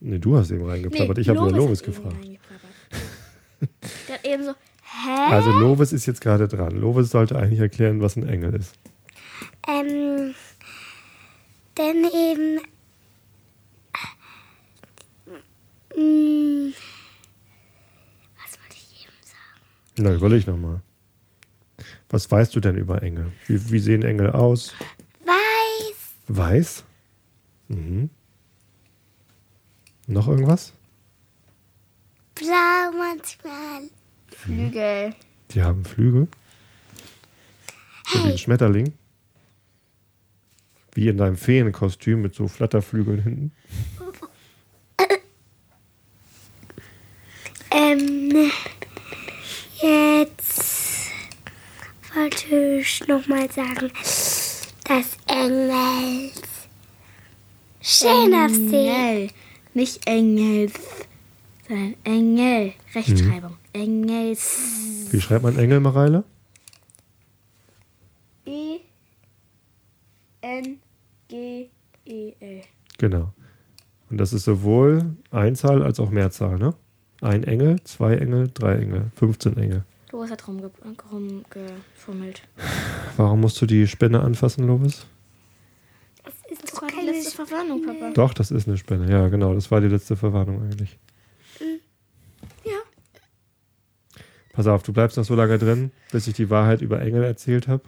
[0.00, 1.16] Nee, du hast eben reingeplappert.
[1.16, 2.16] ich habe über Lovis hat eben gefragt.
[4.08, 5.32] Der hat eben so, hä?
[5.32, 6.72] Also Lovis ist jetzt gerade dran.
[6.72, 8.74] Lovis sollte eigentlich erklären, was ein Engel ist.
[9.68, 10.34] Ähm,
[11.76, 12.60] denn eben.
[15.96, 16.72] Mm,
[18.36, 19.60] was wollte ich eben sagen?
[19.96, 20.80] Na, überleg nochmal.
[22.10, 23.32] Was weißt du denn über Engel?
[23.46, 24.74] Wie, wie sehen Engel aus?
[25.24, 25.94] Weiß,
[26.28, 26.84] Weiß?
[27.68, 28.10] Mhm.
[30.06, 30.72] Noch irgendwas?
[32.38, 33.90] Blau manchmal.
[34.34, 35.14] Flügel.
[35.50, 36.28] Die haben Flügel.
[38.06, 38.92] So wie ein Schmetterling.
[40.94, 43.52] Wie in deinem Feenkostüm mit so Flatterflügeln hinten.
[47.70, 48.50] Ähm,
[49.80, 51.10] jetzt
[52.14, 53.92] wollte ich nochmal sagen,
[54.84, 56.42] dass Engels
[57.82, 58.72] schön aussehen.
[58.72, 59.30] Engel.
[59.74, 60.72] Nicht Engels,
[61.68, 62.72] sondern Engel.
[62.94, 63.56] Rechtschreibung.
[63.72, 65.06] Engels.
[65.10, 66.24] Wie schreibt man Engel, Mareile?
[68.46, 68.78] E.
[70.40, 70.78] N.
[71.28, 71.68] G.
[72.04, 72.32] E.
[72.40, 72.62] L.
[72.98, 73.32] Genau.
[74.10, 76.74] Und das ist sowohl Einzahl als auch Mehrzahl, ne?
[77.20, 79.84] Ein Engel, zwei Engel, drei Engel, 15 Engel.
[80.12, 80.70] Lois hat rumge
[81.12, 82.42] rumgefummelt.
[83.16, 85.04] Warum musst du die Spinne anfassen, Lobis?
[86.24, 88.12] Das ist doch keine letzte Verwarnung, Papa.
[88.14, 89.10] Doch, das ist eine Spinne.
[89.10, 89.52] Ja, genau.
[89.52, 90.98] Das war die letzte Verwarnung eigentlich.
[94.58, 97.68] Pass auf, du bleibst noch so lange drin, bis ich die Wahrheit über Engel erzählt
[97.68, 97.84] habe.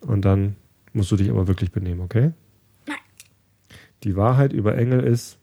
[0.00, 0.54] Und dann
[0.92, 2.30] musst du dich aber wirklich benehmen, okay?
[2.86, 2.98] Nein.
[4.04, 5.40] Die Wahrheit über Engel ist.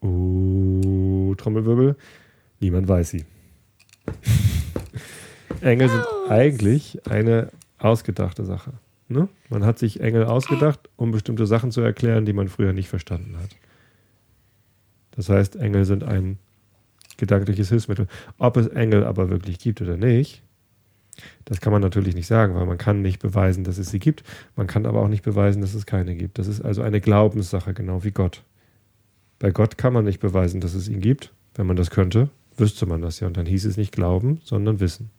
[0.00, 1.96] Oh, Trommelwirbel.
[2.60, 3.26] Niemand weiß sie.
[5.60, 8.72] Engel sind eigentlich eine ausgedachte Sache.
[9.06, 9.28] Ne?
[9.50, 13.36] Man hat sich Engel ausgedacht, um bestimmte Sachen zu erklären, die man früher nicht verstanden
[13.36, 13.50] hat.
[15.10, 16.38] Das heißt, Engel sind ein
[17.18, 18.06] gedankliches Hilfsmittel.
[18.38, 20.42] Ob es Engel aber wirklich gibt oder nicht,
[21.44, 24.24] das kann man natürlich nicht sagen, weil man kann nicht beweisen, dass es sie gibt.
[24.56, 26.38] Man kann aber auch nicht beweisen, dass es keine gibt.
[26.38, 28.42] Das ist also eine Glaubenssache, genau wie Gott.
[29.38, 31.32] Bei Gott kann man nicht beweisen, dass es ihn gibt.
[31.54, 33.26] Wenn man das könnte, wüsste man das ja.
[33.26, 35.10] Und dann hieß es nicht glauben, sondern wissen.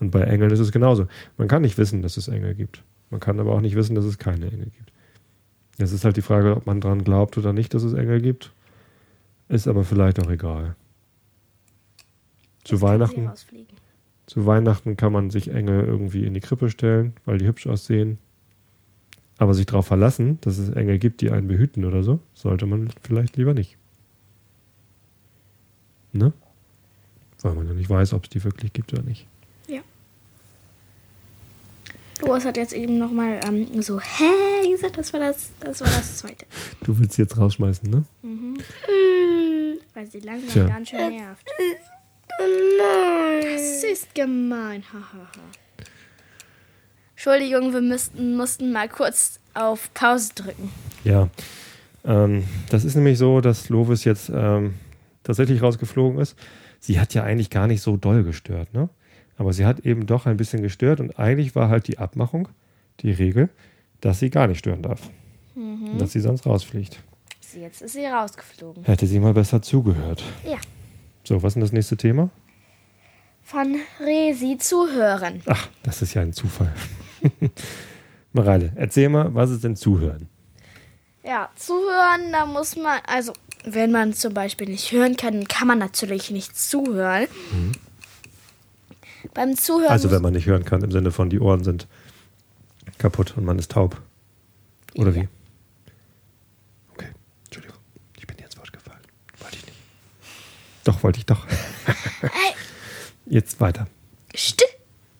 [0.00, 1.06] Und bei Engeln ist es genauso.
[1.36, 2.82] Man kann nicht wissen, dass es Engel gibt.
[3.10, 4.92] Man kann aber auch nicht wissen, dass es keine Engel gibt.
[5.78, 8.52] Es ist halt die Frage, ob man daran glaubt oder nicht, dass es Engel gibt.
[9.48, 10.76] Ist aber vielleicht auch egal.
[12.64, 13.30] Zu Jetzt Weihnachten,
[14.26, 18.18] zu Weihnachten kann man sich Engel irgendwie in die Krippe stellen, weil die hübsch aussehen.
[19.38, 22.90] Aber sich darauf verlassen, dass es Engel gibt, die einen behüten oder so, sollte man
[23.02, 23.78] vielleicht lieber nicht.
[26.12, 26.32] Ne?
[27.40, 29.26] Weil man ja nicht weiß, ob es die wirklich gibt oder nicht.
[32.22, 36.18] Lois hat jetzt eben nochmal ähm, so, hä, gesagt, das war das, das war das
[36.18, 36.46] zweite.
[36.84, 38.04] Du willst sie jetzt rausschmeißen, ne?
[38.22, 38.56] Mhm.
[38.86, 40.66] Hm, Weil sie langsam Tja.
[40.66, 41.46] ganz schön nervt.
[42.78, 43.42] nein.
[43.54, 44.84] Das ist gemein.
[47.12, 50.70] Entschuldigung, wir müssten, mussten mal kurz auf Pause drücken.
[51.04, 51.28] Ja.
[52.04, 54.74] Ähm, das ist nämlich so, dass Lovis jetzt ähm,
[55.22, 56.36] tatsächlich rausgeflogen ist.
[56.78, 58.88] Sie hat ja eigentlich gar nicht so doll gestört, ne?
[59.36, 62.48] Aber sie hat eben doch ein bisschen gestört und eigentlich war halt die Abmachung,
[63.00, 63.48] die Regel,
[64.00, 65.10] dass sie gar nicht stören darf.
[65.54, 67.02] Und dass sie sonst rausfliegt.
[67.54, 68.84] Jetzt ist sie rausgeflogen.
[68.84, 70.22] Hätte sie mal besser zugehört.
[70.44, 70.58] Ja.
[71.30, 72.28] So, was ist denn das nächste Thema?
[73.44, 75.42] Von Resi zuhören.
[75.46, 76.74] Ach, das ist ja ein Zufall.
[78.32, 80.28] Mareile, erzähl mal, was ist denn Zuhören?
[81.22, 83.32] Ja, zuhören, da muss man, also
[83.64, 87.28] wenn man zum Beispiel nicht hören kann, kann man natürlich nicht zuhören.
[89.32, 91.86] Beim Zuhören Also wenn man nicht hören kann, im Sinne von die Ohren sind
[92.98, 94.02] kaputt und man ist taub.
[94.96, 95.22] Oder Ja.
[95.22, 95.28] wie?
[96.94, 97.10] Okay,
[97.44, 97.78] Entschuldigung,
[98.18, 98.98] ich bin dir ins Wort gefallen.
[99.38, 99.76] Wollte ich nicht.
[100.90, 101.46] Doch, wollte ich doch.
[102.22, 102.54] Ey,
[103.26, 103.86] Jetzt weiter.
[104.36, 104.64] St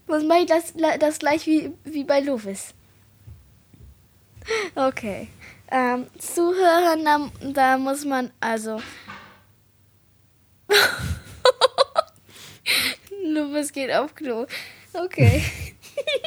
[0.09, 2.75] Was mache ich das, das gleich wie, wie bei Lovis?
[4.75, 5.29] Okay.
[5.71, 8.83] Ähm, zuhören, da, da muss man also.
[13.25, 14.47] Lovis geht auf Klo.
[14.93, 15.45] Okay.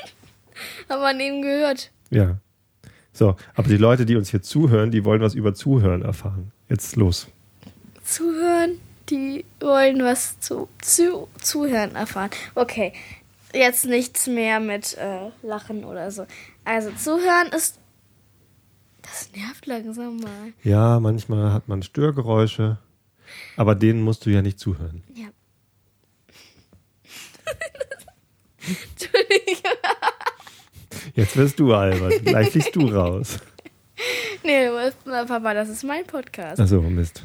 [0.90, 1.92] Haben wir eben gehört.
[2.12, 2.38] Ja.
[3.12, 6.54] So, aber die Leute, die uns hier zuhören, die wollen was über Zuhören erfahren.
[6.70, 7.28] Jetzt los.
[8.06, 8.80] Zuhören,
[9.14, 12.32] die wollen was zu, zu zuhören erfahren.
[12.56, 12.94] Okay.
[13.54, 16.26] Jetzt nichts mehr mit äh, Lachen oder so.
[16.66, 17.80] Also zuhören ist.
[19.04, 20.54] Das nervt langsam mal.
[20.64, 22.80] Ja, manchmal hat man Störgeräusche,
[23.56, 25.04] aber denen musst du ja nicht zuhören.
[25.14, 25.28] Ja.
[28.66, 29.72] Entschuldigung.
[31.16, 32.14] Jetzt wirst du albern.
[32.24, 33.38] Gleich fliegst du raus.
[34.44, 36.60] Nee, du Papa, das ist mein Podcast.
[36.60, 37.24] Achso, Mist.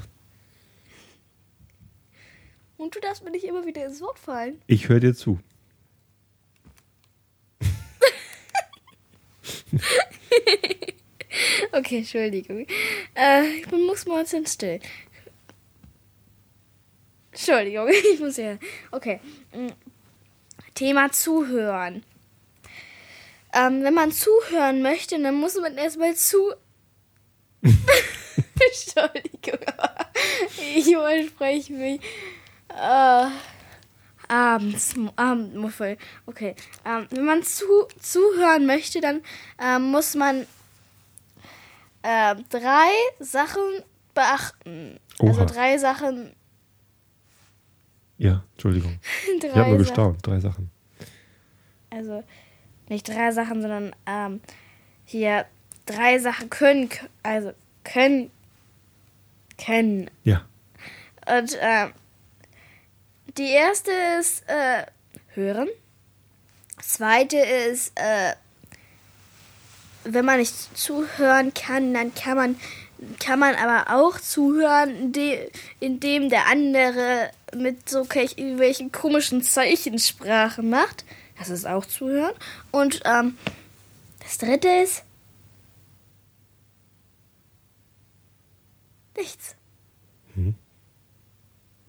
[2.78, 4.62] Und du darfst mir nicht immer wieder ins Wort fallen.
[4.66, 5.38] Ich höre dir zu.
[11.70, 12.66] Okay, Entschuldigung.
[13.14, 14.80] Äh, ich bin mucksmäuschen still.
[17.30, 18.58] Entschuldigung, ich muss ja.
[18.90, 19.20] Okay.
[19.52, 19.68] mm.
[20.74, 22.04] Thema Zuhören.
[23.52, 26.52] Ähm, wenn man zuhören möchte, dann muss man erstmal zu.
[27.62, 29.60] Entschuldigung,
[30.76, 32.00] ich überspreche mich.
[32.78, 33.26] Äh,
[34.28, 35.96] abends, Abendmuffel.
[36.26, 36.54] Okay.
[36.84, 37.64] Ähm, wenn man zu,
[37.98, 39.22] zuhören möchte, dann
[39.60, 40.46] ähm, muss man
[42.02, 43.62] äh, drei Sachen
[44.14, 45.00] beachten.
[45.18, 45.46] Also Oha.
[45.46, 46.32] drei Sachen.
[48.18, 48.98] Ja, Entschuldigung.
[49.40, 50.26] Drei Ich habe nur gestaunt.
[50.26, 50.70] Drei Sachen.
[51.90, 52.24] Also
[52.88, 54.40] nicht drei Sachen, sondern ähm,
[55.04, 55.46] hier
[55.86, 56.88] drei Sachen können,
[57.22, 57.52] also
[57.84, 58.30] können,
[59.56, 60.10] können.
[60.24, 60.44] Ja.
[61.26, 61.92] Und ähm,
[63.38, 64.84] die erste ist äh,
[65.34, 65.68] hören.
[66.82, 68.34] Zweite ist, äh,
[70.04, 72.60] wenn man nicht zuhören kann, dann kann man
[73.20, 81.04] kann man aber auch zuhören, inde- indem der andere mit so irgendwelchen komischen Zeichensprachen macht.
[81.38, 82.34] Das ist auch zuhören.
[82.72, 83.38] Und ähm,
[84.20, 85.04] das dritte ist
[89.16, 89.54] nichts.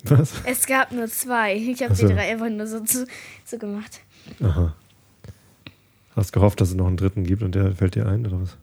[0.06, 0.34] Was?
[0.46, 1.56] Es gab nur zwei.
[1.56, 2.08] Ich habe so.
[2.08, 3.06] die drei einfach nur so, zu,
[3.46, 4.00] so gemacht.
[4.42, 4.74] Aha.
[6.16, 8.58] Hast gehofft, dass es noch einen dritten gibt und der fällt dir ein, oder was?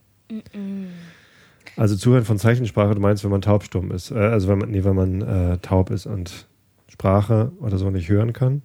[1.77, 4.11] Also Zuhören von Zeichensprache, du meinst, wenn man taubstumm ist.
[4.11, 6.47] Äh, also wenn man, nee, wenn man äh, taub ist und
[6.89, 8.63] Sprache oder so nicht hören kann,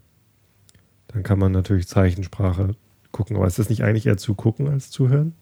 [1.07, 2.75] dann kann man natürlich Zeichensprache
[3.11, 3.35] gucken.
[3.35, 5.33] Aber ist das nicht eigentlich eher zugucken als zuhören?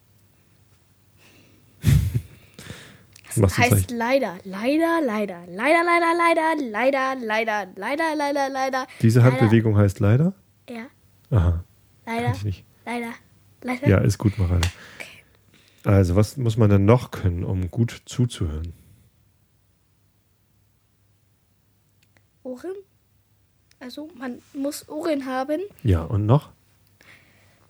[3.35, 8.87] Du heißt leider, leider, leider, leider, leider, leider, leider, leider, leider, leider, leider.
[9.01, 9.23] Diese.
[9.23, 10.33] Handbewegung heißt leider?
[10.69, 10.87] Ja,
[11.29, 11.63] Aha,
[12.05, 12.33] leider,
[12.85, 13.13] leider,
[13.61, 13.87] leider.
[13.87, 14.61] Ja, ist gut, Marale.
[15.85, 18.73] Also, was muss man denn noch können, um gut zuzuhören?
[22.43, 22.75] Ohren?
[23.79, 25.61] Also, man muss Ohren haben.
[25.83, 26.51] Ja, und noch?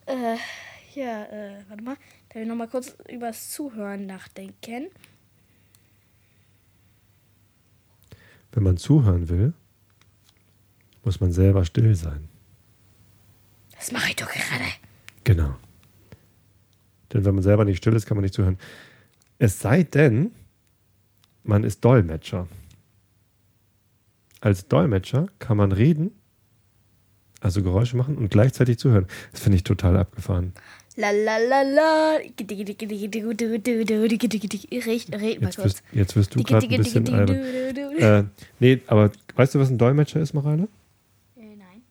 [0.06, 0.38] Äh,
[0.96, 1.98] ja, äh, warte mal.
[2.30, 4.88] Da will ich nochmal kurz übers Zuhören nachdenken.
[8.52, 9.54] Wenn man zuhören will,
[11.04, 12.28] muss man selber still sein.
[13.76, 14.66] Das mache ich doch gerade.
[15.24, 15.56] Genau.
[17.14, 18.58] Denn wenn man selber nicht still ist, kann man nicht zuhören.
[19.38, 20.32] Es sei denn,
[21.44, 22.48] man ist Dolmetscher.
[24.42, 26.12] Als Dolmetscher kann man reden,
[27.42, 29.08] also Geräusche machen und gleichzeitig zuhören.
[29.32, 30.54] Das finde ich total abgefahren.
[31.00, 32.18] La la la la.
[32.18, 32.42] Red,
[35.22, 35.66] red mal Jetzt kurz.
[35.66, 37.08] wirst, jetzt wirst du gerade ein bisschen.
[38.00, 38.24] Äh,
[38.60, 40.68] nee, aber weißt du, was ein Dolmetscher ist, Mareile?
[41.38, 41.82] Äh, Nein.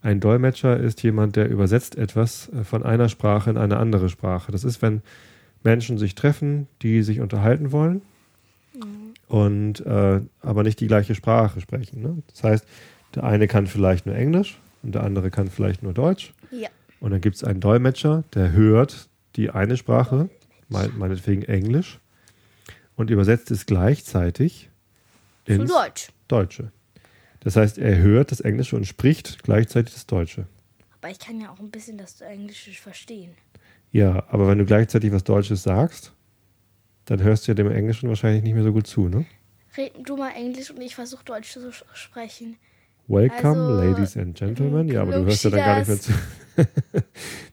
[0.00, 4.52] Ein Dolmetscher ist jemand, der übersetzt etwas äh, von einer Sprache in eine andere Sprache.
[4.52, 5.02] Das ist, wenn
[5.62, 8.00] Menschen sich treffen, die sich unterhalten wollen
[9.28, 12.00] und äh, aber nicht die gleiche Sprache sprechen.
[12.00, 12.22] Ne?
[12.32, 12.66] Das heißt,
[13.14, 16.32] der eine kann vielleicht nur Englisch und der andere kann vielleicht nur Deutsch.
[16.50, 16.68] Ja.
[17.00, 20.28] Und dann gibt es einen Dolmetscher, der hört die eine Sprache,
[20.68, 21.98] mein- meinetwegen Englisch,
[22.96, 24.70] und übersetzt es gleichzeitig
[25.44, 26.08] ins Deutsch.
[26.28, 26.72] Deutsche.
[27.40, 30.46] Das heißt, er hört das Englische und spricht gleichzeitig das Deutsche.
[31.00, 33.32] Aber ich kann ja auch ein bisschen das Englische verstehen.
[33.92, 36.12] Ja, aber wenn du gleichzeitig was Deutsches sagst,
[37.04, 39.24] dann hörst du ja dem Englischen wahrscheinlich nicht mehr so gut zu, ne?
[39.76, 42.56] Red du mal Englisch und ich versuche Deutsch zu sprechen.
[43.08, 44.88] Welcome, Also, ladies and gentlemen.
[44.88, 46.12] Ja, aber du hörst ja dann gar nicht mehr zu.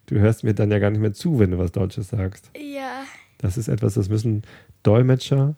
[0.06, 2.52] Du hörst mir dann ja gar nicht mehr zu, wenn du was Deutsches sagst.
[2.58, 3.04] Ja.
[3.38, 4.44] Das ist etwas, das müssen
[4.84, 5.56] Dolmetscher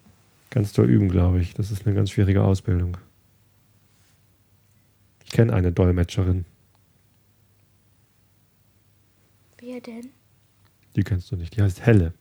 [0.52, 1.54] ganz doll üben, glaube ich.
[1.56, 2.98] Das ist eine ganz schwierige Ausbildung.
[5.24, 6.46] Ich kenne eine Dolmetscherin.
[9.60, 10.10] Wer denn?
[10.96, 11.56] Die kennst du nicht.
[11.58, 12.14] Die heißt Helle.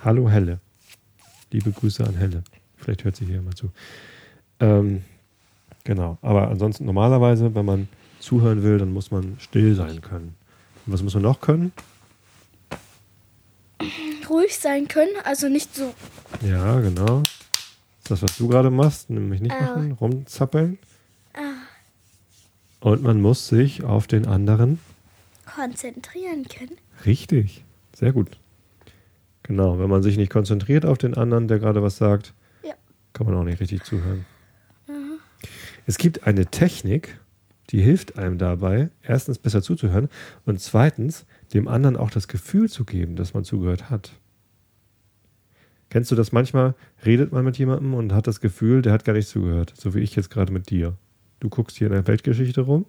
[0.00, 0.60] Hallo Helle.
[1.52, 2.42] Liebe Grüße an Helle.
[2.76, 3.70] Vielleicht hört sie hier mal zu.
[4.60, 5.02] Ähm,
[5.84, 6.18] genau.
[6.22, 7.88] Aber ansonsten normalerweise, wenn man
[8.20, 10.34] zuhören will, dann muss man still sein können.
[10.86, 11.72] Und was muss man noch können?
[14.28, 15.94] Ruhig sein können, also nicht so.
[16.46, 17.22] Ja, genau.
[18.08, 19.60] Das was du gerade machst, nämlich nicht Ah.
[19.62, 20.78] machen, rumzappeln.
[21.34, 21.40] Ah,
[22.80, 24.78] Und man muss sich auf den anderen
[25.56, 26.76] konzentrieren können.
[27.04, 27.64] Richtig,
[27.94, 28.38] sehr gut.
[29.42, 32.32] Genau, wenn man sich nicht konzentriert auf den anderen, der gerade was sagt,
[32.64, 32.74] Ja.
[33.12, 34.24] kann man auch nicht richtig zuhören.
[35.86, 37.18] Es gibt eine Technik,
[37.70, 40.08] die hilft einem dabei, erstens besser zuzuhören
[40.44, 44.12] und zweitens dem anderen auch das Gefühl zu geben, dass man zugehört hat.
[45.90, 46.74] Kennst du das manchmal?
[47.04, 50.00] Redet man mit jemandem und hat das Gefühl, der hat gar nicht zugehört, so wie
[50.00, 50.96] ich jetzt gerade mit dir.
[51.40, 52.86] Du guckst hier in der Weltgeschichte rum,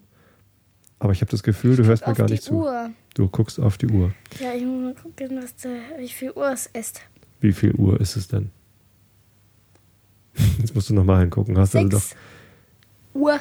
[1.00, 2.54] aber ich habe das Gefühl, du hörst mir gar nicht zu.
[2.54, 2.92] Uhr.
[3.14, 4.14] Du guckst auf die Uhr.
[4.40, 7.02] Ja, ich muss mal gucken, was da, wie viel Uhr es ist.
[7.42, 8.52] Wie viel Uhr ist es denn?
[10.60, 11.58] Jetzt musst du nochmal hingucken.
[11.58, 12.04] Hast du also doch.
[13.14, 13.40] 6 Uhr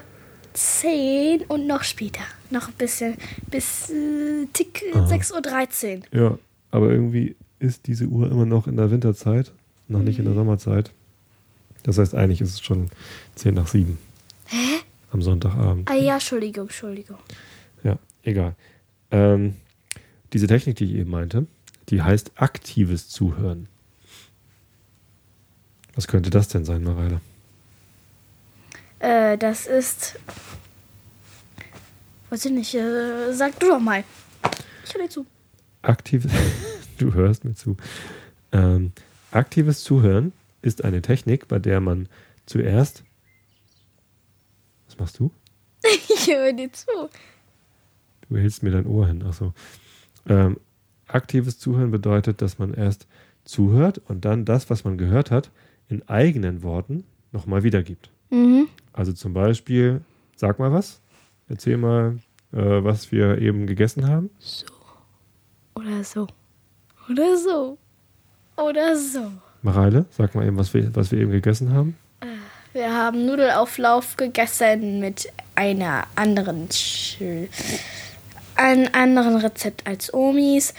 [0.53, 2.23] 10 und noch später.
[2.51, 3.17] Noch ein bisschen.
[3.51, 5.07] Bis äh, Tick äh, Aha.
[5.07, 6.21] 6.13 Uhr.
[6.21, 6.39] Ja,
[6.71, 9.53] aber irgendwie ist diese Uhr immer noch in der Winterzeit,
[9.89, 10.93] noch nicht in der Sommerzeit.
[11.85, 12.91] Das heißt, eigentlich ist es schon
[13.37, 13.99] 10 nach 7
[14.47, 14.81] Hä?
[15.11, 15.91] am Sonntagabend.
[15.91, 17.19] Ah ja, Entschuldigung, Entschuldigung.
[17.83, 18.55] Ja, egal.
[19.11, 19.55] Ähm,
[20.33, 21.47] diese Technik, die ich eben meinte,
[21.89, 23.69] die heißt aktives Zuhören.
[25.95, 27.21] Was könnte das denn sein, Mareile?
[29.03, 30.19] Äh, das ist.
[32.31, 34.05] Weiß ich nicht, äh, sag du doch mal.
[34.85, 35.27] Ich höre dir zu.
[35.83, 36.31] Aktives,
[36.99, 37.77] du hörst mir zu.
[38.53, 38.93] Ähm,
[39.33, 42.09] aktives Zuhören ist eine Technik, bei der man
[42.47, 43.03] zuerst.
[44.87, 45.31] Was machst du?
[46.15, 46.87] Ich höre dir zu.
[48.29, 49.25] Du hältst mir dein Ohr hin.
[49.25, 49.53] Achso.
[50.29, 50.61] Ähm,
[51.09, 53.09] aktives Zuhören bedeutet, dass man erst
[53.45, 55.51] zuhört und dann das, was man gehört hat,
[55.89, 58.11] in eigenen Worten nochmal wiedergibt.
[58.31, 58.69] Mhm.
[58.93, 60.03] Also zum Beispiel,
[60.37, 61.01] sag mal was,
[61.49, 62.19] erzähl mal,
[62.53, 64.31] äh, was wir eben gegessen haben.
[64.39, 64.67] So.
[65.75, 66.27] Oder so.
[67.09, 67.79] Oder so.
[68.57, 69.33] Oder so.
[69.63, 71.97] Mareile, sag mal eben, was wir, was wir eben gegessen haben.
[72.73, 77.19] Wir haben Nudelauflauf gegessen mit einer anderen Sch
[78.55, 80.75] einem anderen Rezept als Omis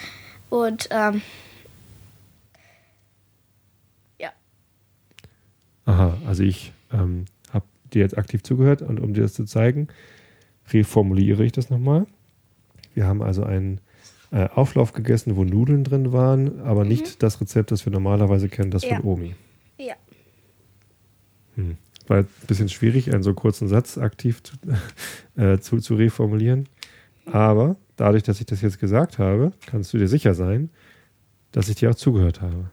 [0.48, 1.22] und ähm,
[4.18, 4.32] ja.
[5.84, 7.26] Aha, also ich ähm,
[7.94, 9.88] dir jetzt aktiv zugehört und um dir das zu zeigen,
[10.72, 12.06] reformuliere ich das nochmal.
[12.94, 13.80] Wir haben also einen
[14.30, 18.70] äh, Auflauf gegessen, wo Nudeln drin waren, aber nicht das Rezept, das wir normalerweise kennen,
[18.70, 18.96] das Ja.
[18.96, 19.34] von Omi.
[19.78, 19.94] Ja.
[21.56, 21.76] Hm.
[22.06, 24.56] War ein bisschen schwierig, einen so kurzen Satz aktiv zu,
[25.40, 26.68] äh, zu, zu reformulieren.
[27.26, 30.70] Aber dadurch, dass ich das jetzt gesagt habe, kannst du dir sicher sein,
[31.52, 32.70] dass ich dir auch zugehört habe.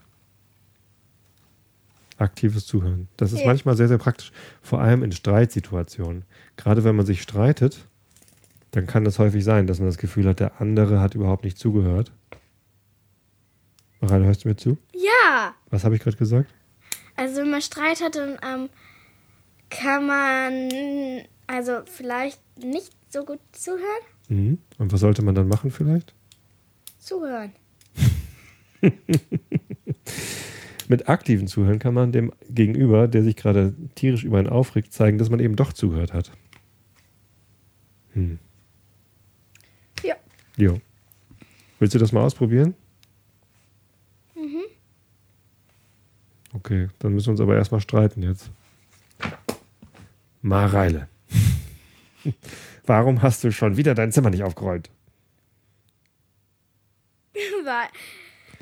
[2.21, 3.07] Aktives Zuhören.
[3.17, 3.47] Das ist Ja.
[3.47, 4.31] manchmal sehr, sehr praktisch.
[4.61, 6.23] Vor allem in Streitsituationen.
[6.57, 7.85] Gerade wenn man sich streitet,
[8.71, 11.57] dann kann das häufig sein, dass man das Gefühl hat, der andere hat überhaupt nicht
[11.57, 12.11] zugehört.
[13.99, 14.77] Mareile, hörst du mir zu?
[14.93, 15.53] Ja.
[15.69, 16.49] Was habe ich gerade gesagt?
[17.15, 18.69] Also wenn man Streit hat, dann ähm,
[19.69, 20.69] kann man
[21.47, 23.81] also vielleicht nicht so gut zuhören.
[24.29, 24.57] Mhm.
[24.77, 26.13] Und was sollte man dann machen vielleicht?
[26.99, 27.51] Zuhören.
[30.91, 35.17] Mit aktiven Zuhören kann man dem Gegenüber, der sich gerade tierisch über einen aufregt, zeigen,
[35.17, 36.33] dass man eben doch zugehört hat.
[38.11, 38.39] Hm.
[40.03, 40.15] Ja.
[40.57, 40.81] Jo.
[41.79, 42.73] Willst du das mal ausprobieren?
[44.35, 44.63] Mhm.
[46.55, 48.51] Okay, dann müssen wir uns aber erstmal streiten jetzt.
[50.41, 51.07] Mareile.
[52.85, 54.89] Warum hast du schon wieder dein Zimmer nicht aufgeräumt?
[57.63, 57.87] Weil,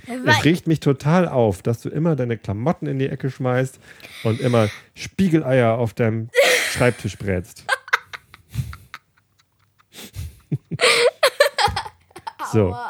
[0.09, 3.79] Es weil, regt mich total auf, dass du immer deine Klamotten in die Ecke schmeißt
[4.23, 6.29] und immer Spiegeleier auf deinem
[6.71, 7.65] Schreibtisch brätst.
[12.51, 12.75] so.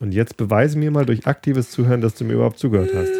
[0.00, 3.12] Und jetzt beweise mir mal durch aktives Zuhören, dass du mir überhaupt zugehört hast.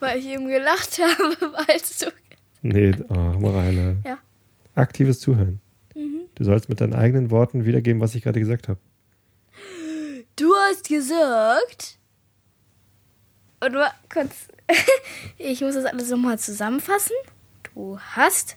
[0.00, 2.10] weil ich eben gelacht habe, weil du.
[2.62, 3.98] Nee, oh, Mareile.
[4.04, 4.16] Ja.
[4.74, 5.60] Aktives Zuhören.
[6.34, 8.78] Du sollst mit deinen eigenen Worten wiedergeben, was ich gerade gesagt habe.
[10.88, 11.98] Gesagt.
[13.60, 14.48] Und nur kurz.
[15.38, 17.16] ich muss das alles nochmal zusammenfassen.
[17.74, 18.56] Du hast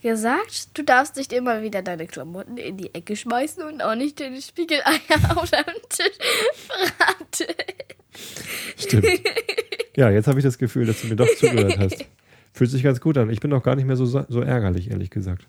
[0.00, 4.20] gesagt, du darfst nicht immer wieder deine Klamotten in die Ecke schmeißen und auch nicht
[4.20, 6.18] deine Spiegeleier auf deinem Tisch
[6.68, 7.54] braten.
[8.76, 9.06] Stimmt.
[9.96, 12.04] Ja, jetzt habe ich das Gefühl, dass du mir doch zugehört hast.
[12.52, 13.30] Fühlt sich ganz gut an.
[13.30, 15.46] Ich bin auch gar nicht mehr so, so ärgerlich, ehrlich gesagt.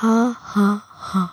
[0.00, 0.95] Ha, ha.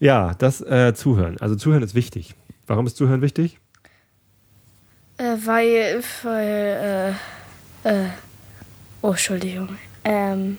[0.00, 1.38] Ja, das äh, Zuhören.
[1.40, 2.34] Also Zuhören ist wichtig.
[2.68, 3.58] Warum ist Zuhören wichtig?
[5.16, 7.16] Äh, weil, weil,
[7.84, 8.08] äh, äh,
[9.02, 9.76] oh, Entschuldigung.
[10.04, 10.58] Ähm,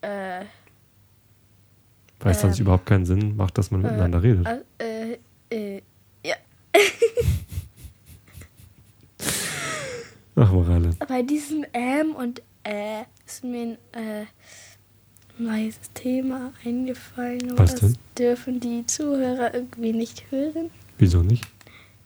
[0.00, 0.44] äh,
[2.20, 4.46] Weil es sonst Ähm, überhaupt keinen Sinn macht, dass man miteinander redet.
[4.78, 5.82] äh, äh, äh,
[6.24, 6.36] ja.
[10.36, 10.90] Ach, Morale.
[11.06, 14.26] Bei diesem Ähm und Äh ist mir ein äh,
[15.44, 17.56] neues Thema eingefallen.
[17.58, 17.96] Was das denn?
[18.18, 21.44] dürfen die Zuhörer irgendwie nicht hören, Wieso nicht?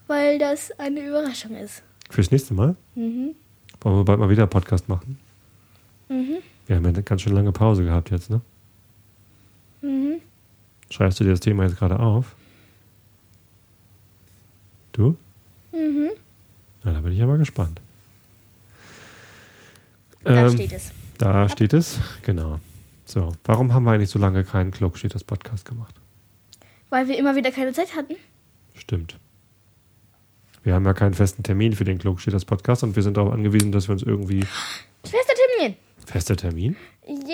[0.06, 1.82] weil das eine Überraschung ist.
[2.10, 3.34] Fürs nächste Mal Mhm.
[3.80, 5.18] wollen wir bald mal wieder einen Podcast machen.
[6.08, 6.36] Mhm.
[6.66, 8.40] Wir haben ja eine ganz schön lange Pause gehabt jetzt, ne?
[9.82, 10.20] Mhm.
[10.90, 12.34] Schreibst du dir das Thema jetzt gerade auf?
[14.92, 15.16] Du?
[15.72, 16.10] Mhm.
[16.84, 17.80] Na, da bin ich aber gespannt.
[20.22, 20.90] Da Ähm, steht es.
[21.18, 22.60] Da steht es, genau.
[23.04, 25.94] So, warum haben wir eigentlich so lange keinen Klug steht das Podcast gemacht?
[26.90, 28.14] Weil wir immer wieder keine Zeit hatten.
[28.74, 29.18] Stimmt.
[30.62, 33.16] Wir haben ja keinen festen Termin für den Klug steht das Podcast und wir sind
[33.18, 34.40] darauf angewiesen, dass wir uns irgendwie
[35.04, 35.76] Fester Termin.
[36.06, 36.76] fester Termin.
[37.06, 37.30] Jeden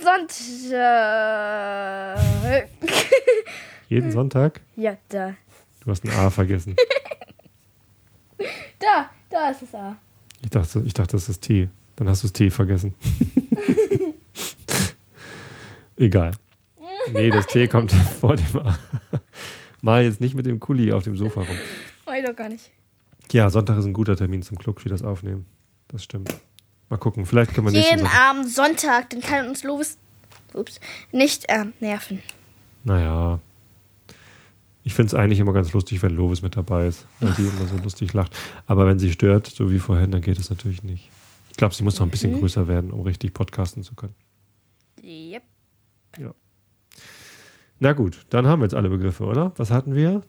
[0.00, 2.20] Sonntag.
[3.88, 4.60] Jeden Sonntag.
[4.76, 5.34] ja, da.
[5.84, 6.76] Du hast ein A vergessen.
[8.78, 9.96] Da, da ist es A.
[10.42, 11.70] Ich dachte, ich dachte, das ist T.
[11.96, 12.94] Dann hast du das T vergessen.
[15.96, 16.32] Egal.
[17.12, 18.78] Nee, das T kommt vor dem A.
[19.80, 21.56] Mal jetzt nicht mit dem Kuli auf dem Sofa rum.
[22.04, 22.70] Weiß doch gar nicht.
[23.32, 25.46] Ja, Sonntag ist ein guter Termin zum Club, das aufnehmen.
[25.88, 26.34] Das stimmt.
[26.88, 28.06] Mal gucken, vielleicht können wir nächste Jeden.
[28.06, 29.98] Abend Sonntag, dann kann uns Lovis
[30.54, 30.80] ups,
[31.12, 32.22] nicht ähm, nerven.
[32.84, 33.40] Naja.
[34.84, 37.66] Ich finde es eigentlich immer ganz lustig, wenn Lovis mit dabei ist, weil die immer
[37.66, 38.36] so lustig lacht.
[38.66, 41.10] Aber wenn sie stört, so wie vorhin, dann geht es natürlich nicht.
[41.56, 44.14] Ich glaube, sie muss noch ein bisschen größer werden, um richtig podcasten zu können.
[45.02, 45.42] Yep.
[47.78, 49.52] Na gut, dann haben wir jetzt alle Begriffe, oder?
[49.56, 50.22] Was hatten wir?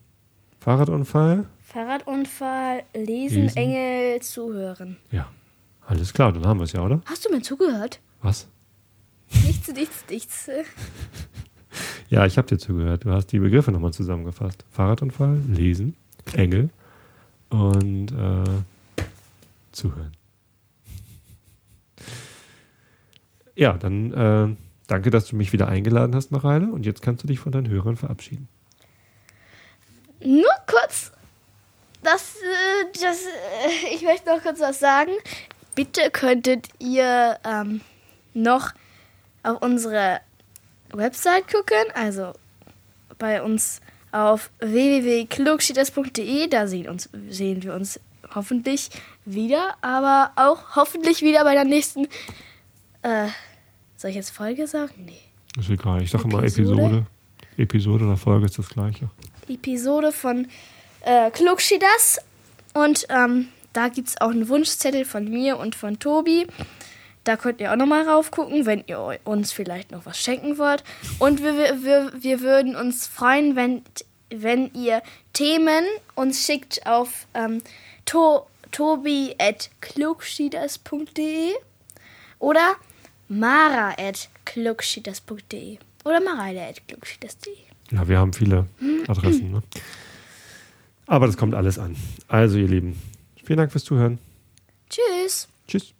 [0.61, 1.43] Fahrradunfall?
[1.59, 3.57] Fahrradunfall, lesen, Lesen.
[3.57, 4.95] Engel, zuhören.
[5.11, 5.29] Ja.
[5.85, 7.01] Alles klar, dann haben wir es ja, oder?
[7.03, 7.99] Hast du mir zugehört?
[8.21, 8.47] Was?
[9.45, 10.49] Nichts, nichts, nichts.
[12.09, 13.03] Ja, ich habe dir zugehört.
[13.03, 14.63] Du hast die Begriffe nochmal zusammengefasst.
[14.71, 15.97] Fahrradunfall, Lesen,
[16.33, 16.69] Engel
[17.49, 19.03] und äh,
[19.73, 20.16] Zuhören.
[23.57, 24.55] Ja, dann äh,
[24.85, 26.67] danke, dass du mich wieder eingeladen hast, Mareile.
[26.67, 28.47] Und jetzt kannst du dich von deinen Hörern verabschieden.
[30.23, 31.11] Nur kurz,
[32.03, 35.11] das, äh, das, äh, ich möchte noch kurz was sagen.
[35.73, 37.81] Bitte könntet ihr ähm,
[38.35, 38.73] noch
[39.41, 40.19] auf unsere
[40.91, 42.33] Website gucken, also
[43.17, 43.81] bei uns
[44.11, 47.99] auf www.klugschieders.de, da sehen, uns, sehen wir uns
[48.35, 48.89] hoffentlich
[49.25, 52.07] wieder, aber auch hoffentlich wieder bei der nächsten,
[53.07, 53.27] äh,
[53.95, 55.05] soll ich jetzt Folge sagen?
[55.05, 55.21] Nee.
[55.57, 56.03] Ist egal.
[56.03, 57.05] Ich sage immer Episode?
[57.57, 58.03] Episode.
[58.05, 59.09] Oder Folge ist das gleiche.
[59.47, 60.47] Episode von
[61.01, 62.19] äh, Klugschieders.
[62.73, 66.45] Und ähm, da gibt es auch einen Wunschzettel von mir und von Tobi.
[67.23, 70.83] Da könnt ihr auch nochmal raufgucken, wenn ihr uns vielleicht noch was schenken wollt.
[71.19, 73.83] Und wir, wir, wir, wir würden uns freuen, wenn,
[74.29, 75.01] wenn ihr
[75.33, 75.85] Themen
[76.15, 77.61] uns schickt auf ähm,
[78.05, 81.53] to, tobi.klugschieders.de
[82.39, 82.75] oder
[83.29, 87.53] mara.klugschieders.de oder mareile.klugschieders.de.
[87.91, 88.65] Ja, wir haben viele
[89.07, 89.51] Adressen.
[89.51, 89.61] Ne?
[91.05, 91.95] Aber das kommt alles an.
[92.27, 93.01] Also, ihr Lieben,
[93.43, 94.19] vielen Dank fürs Zuhören.
[94.89, 95.47] Tschüss!
[95.67, 95.93] Tschüss.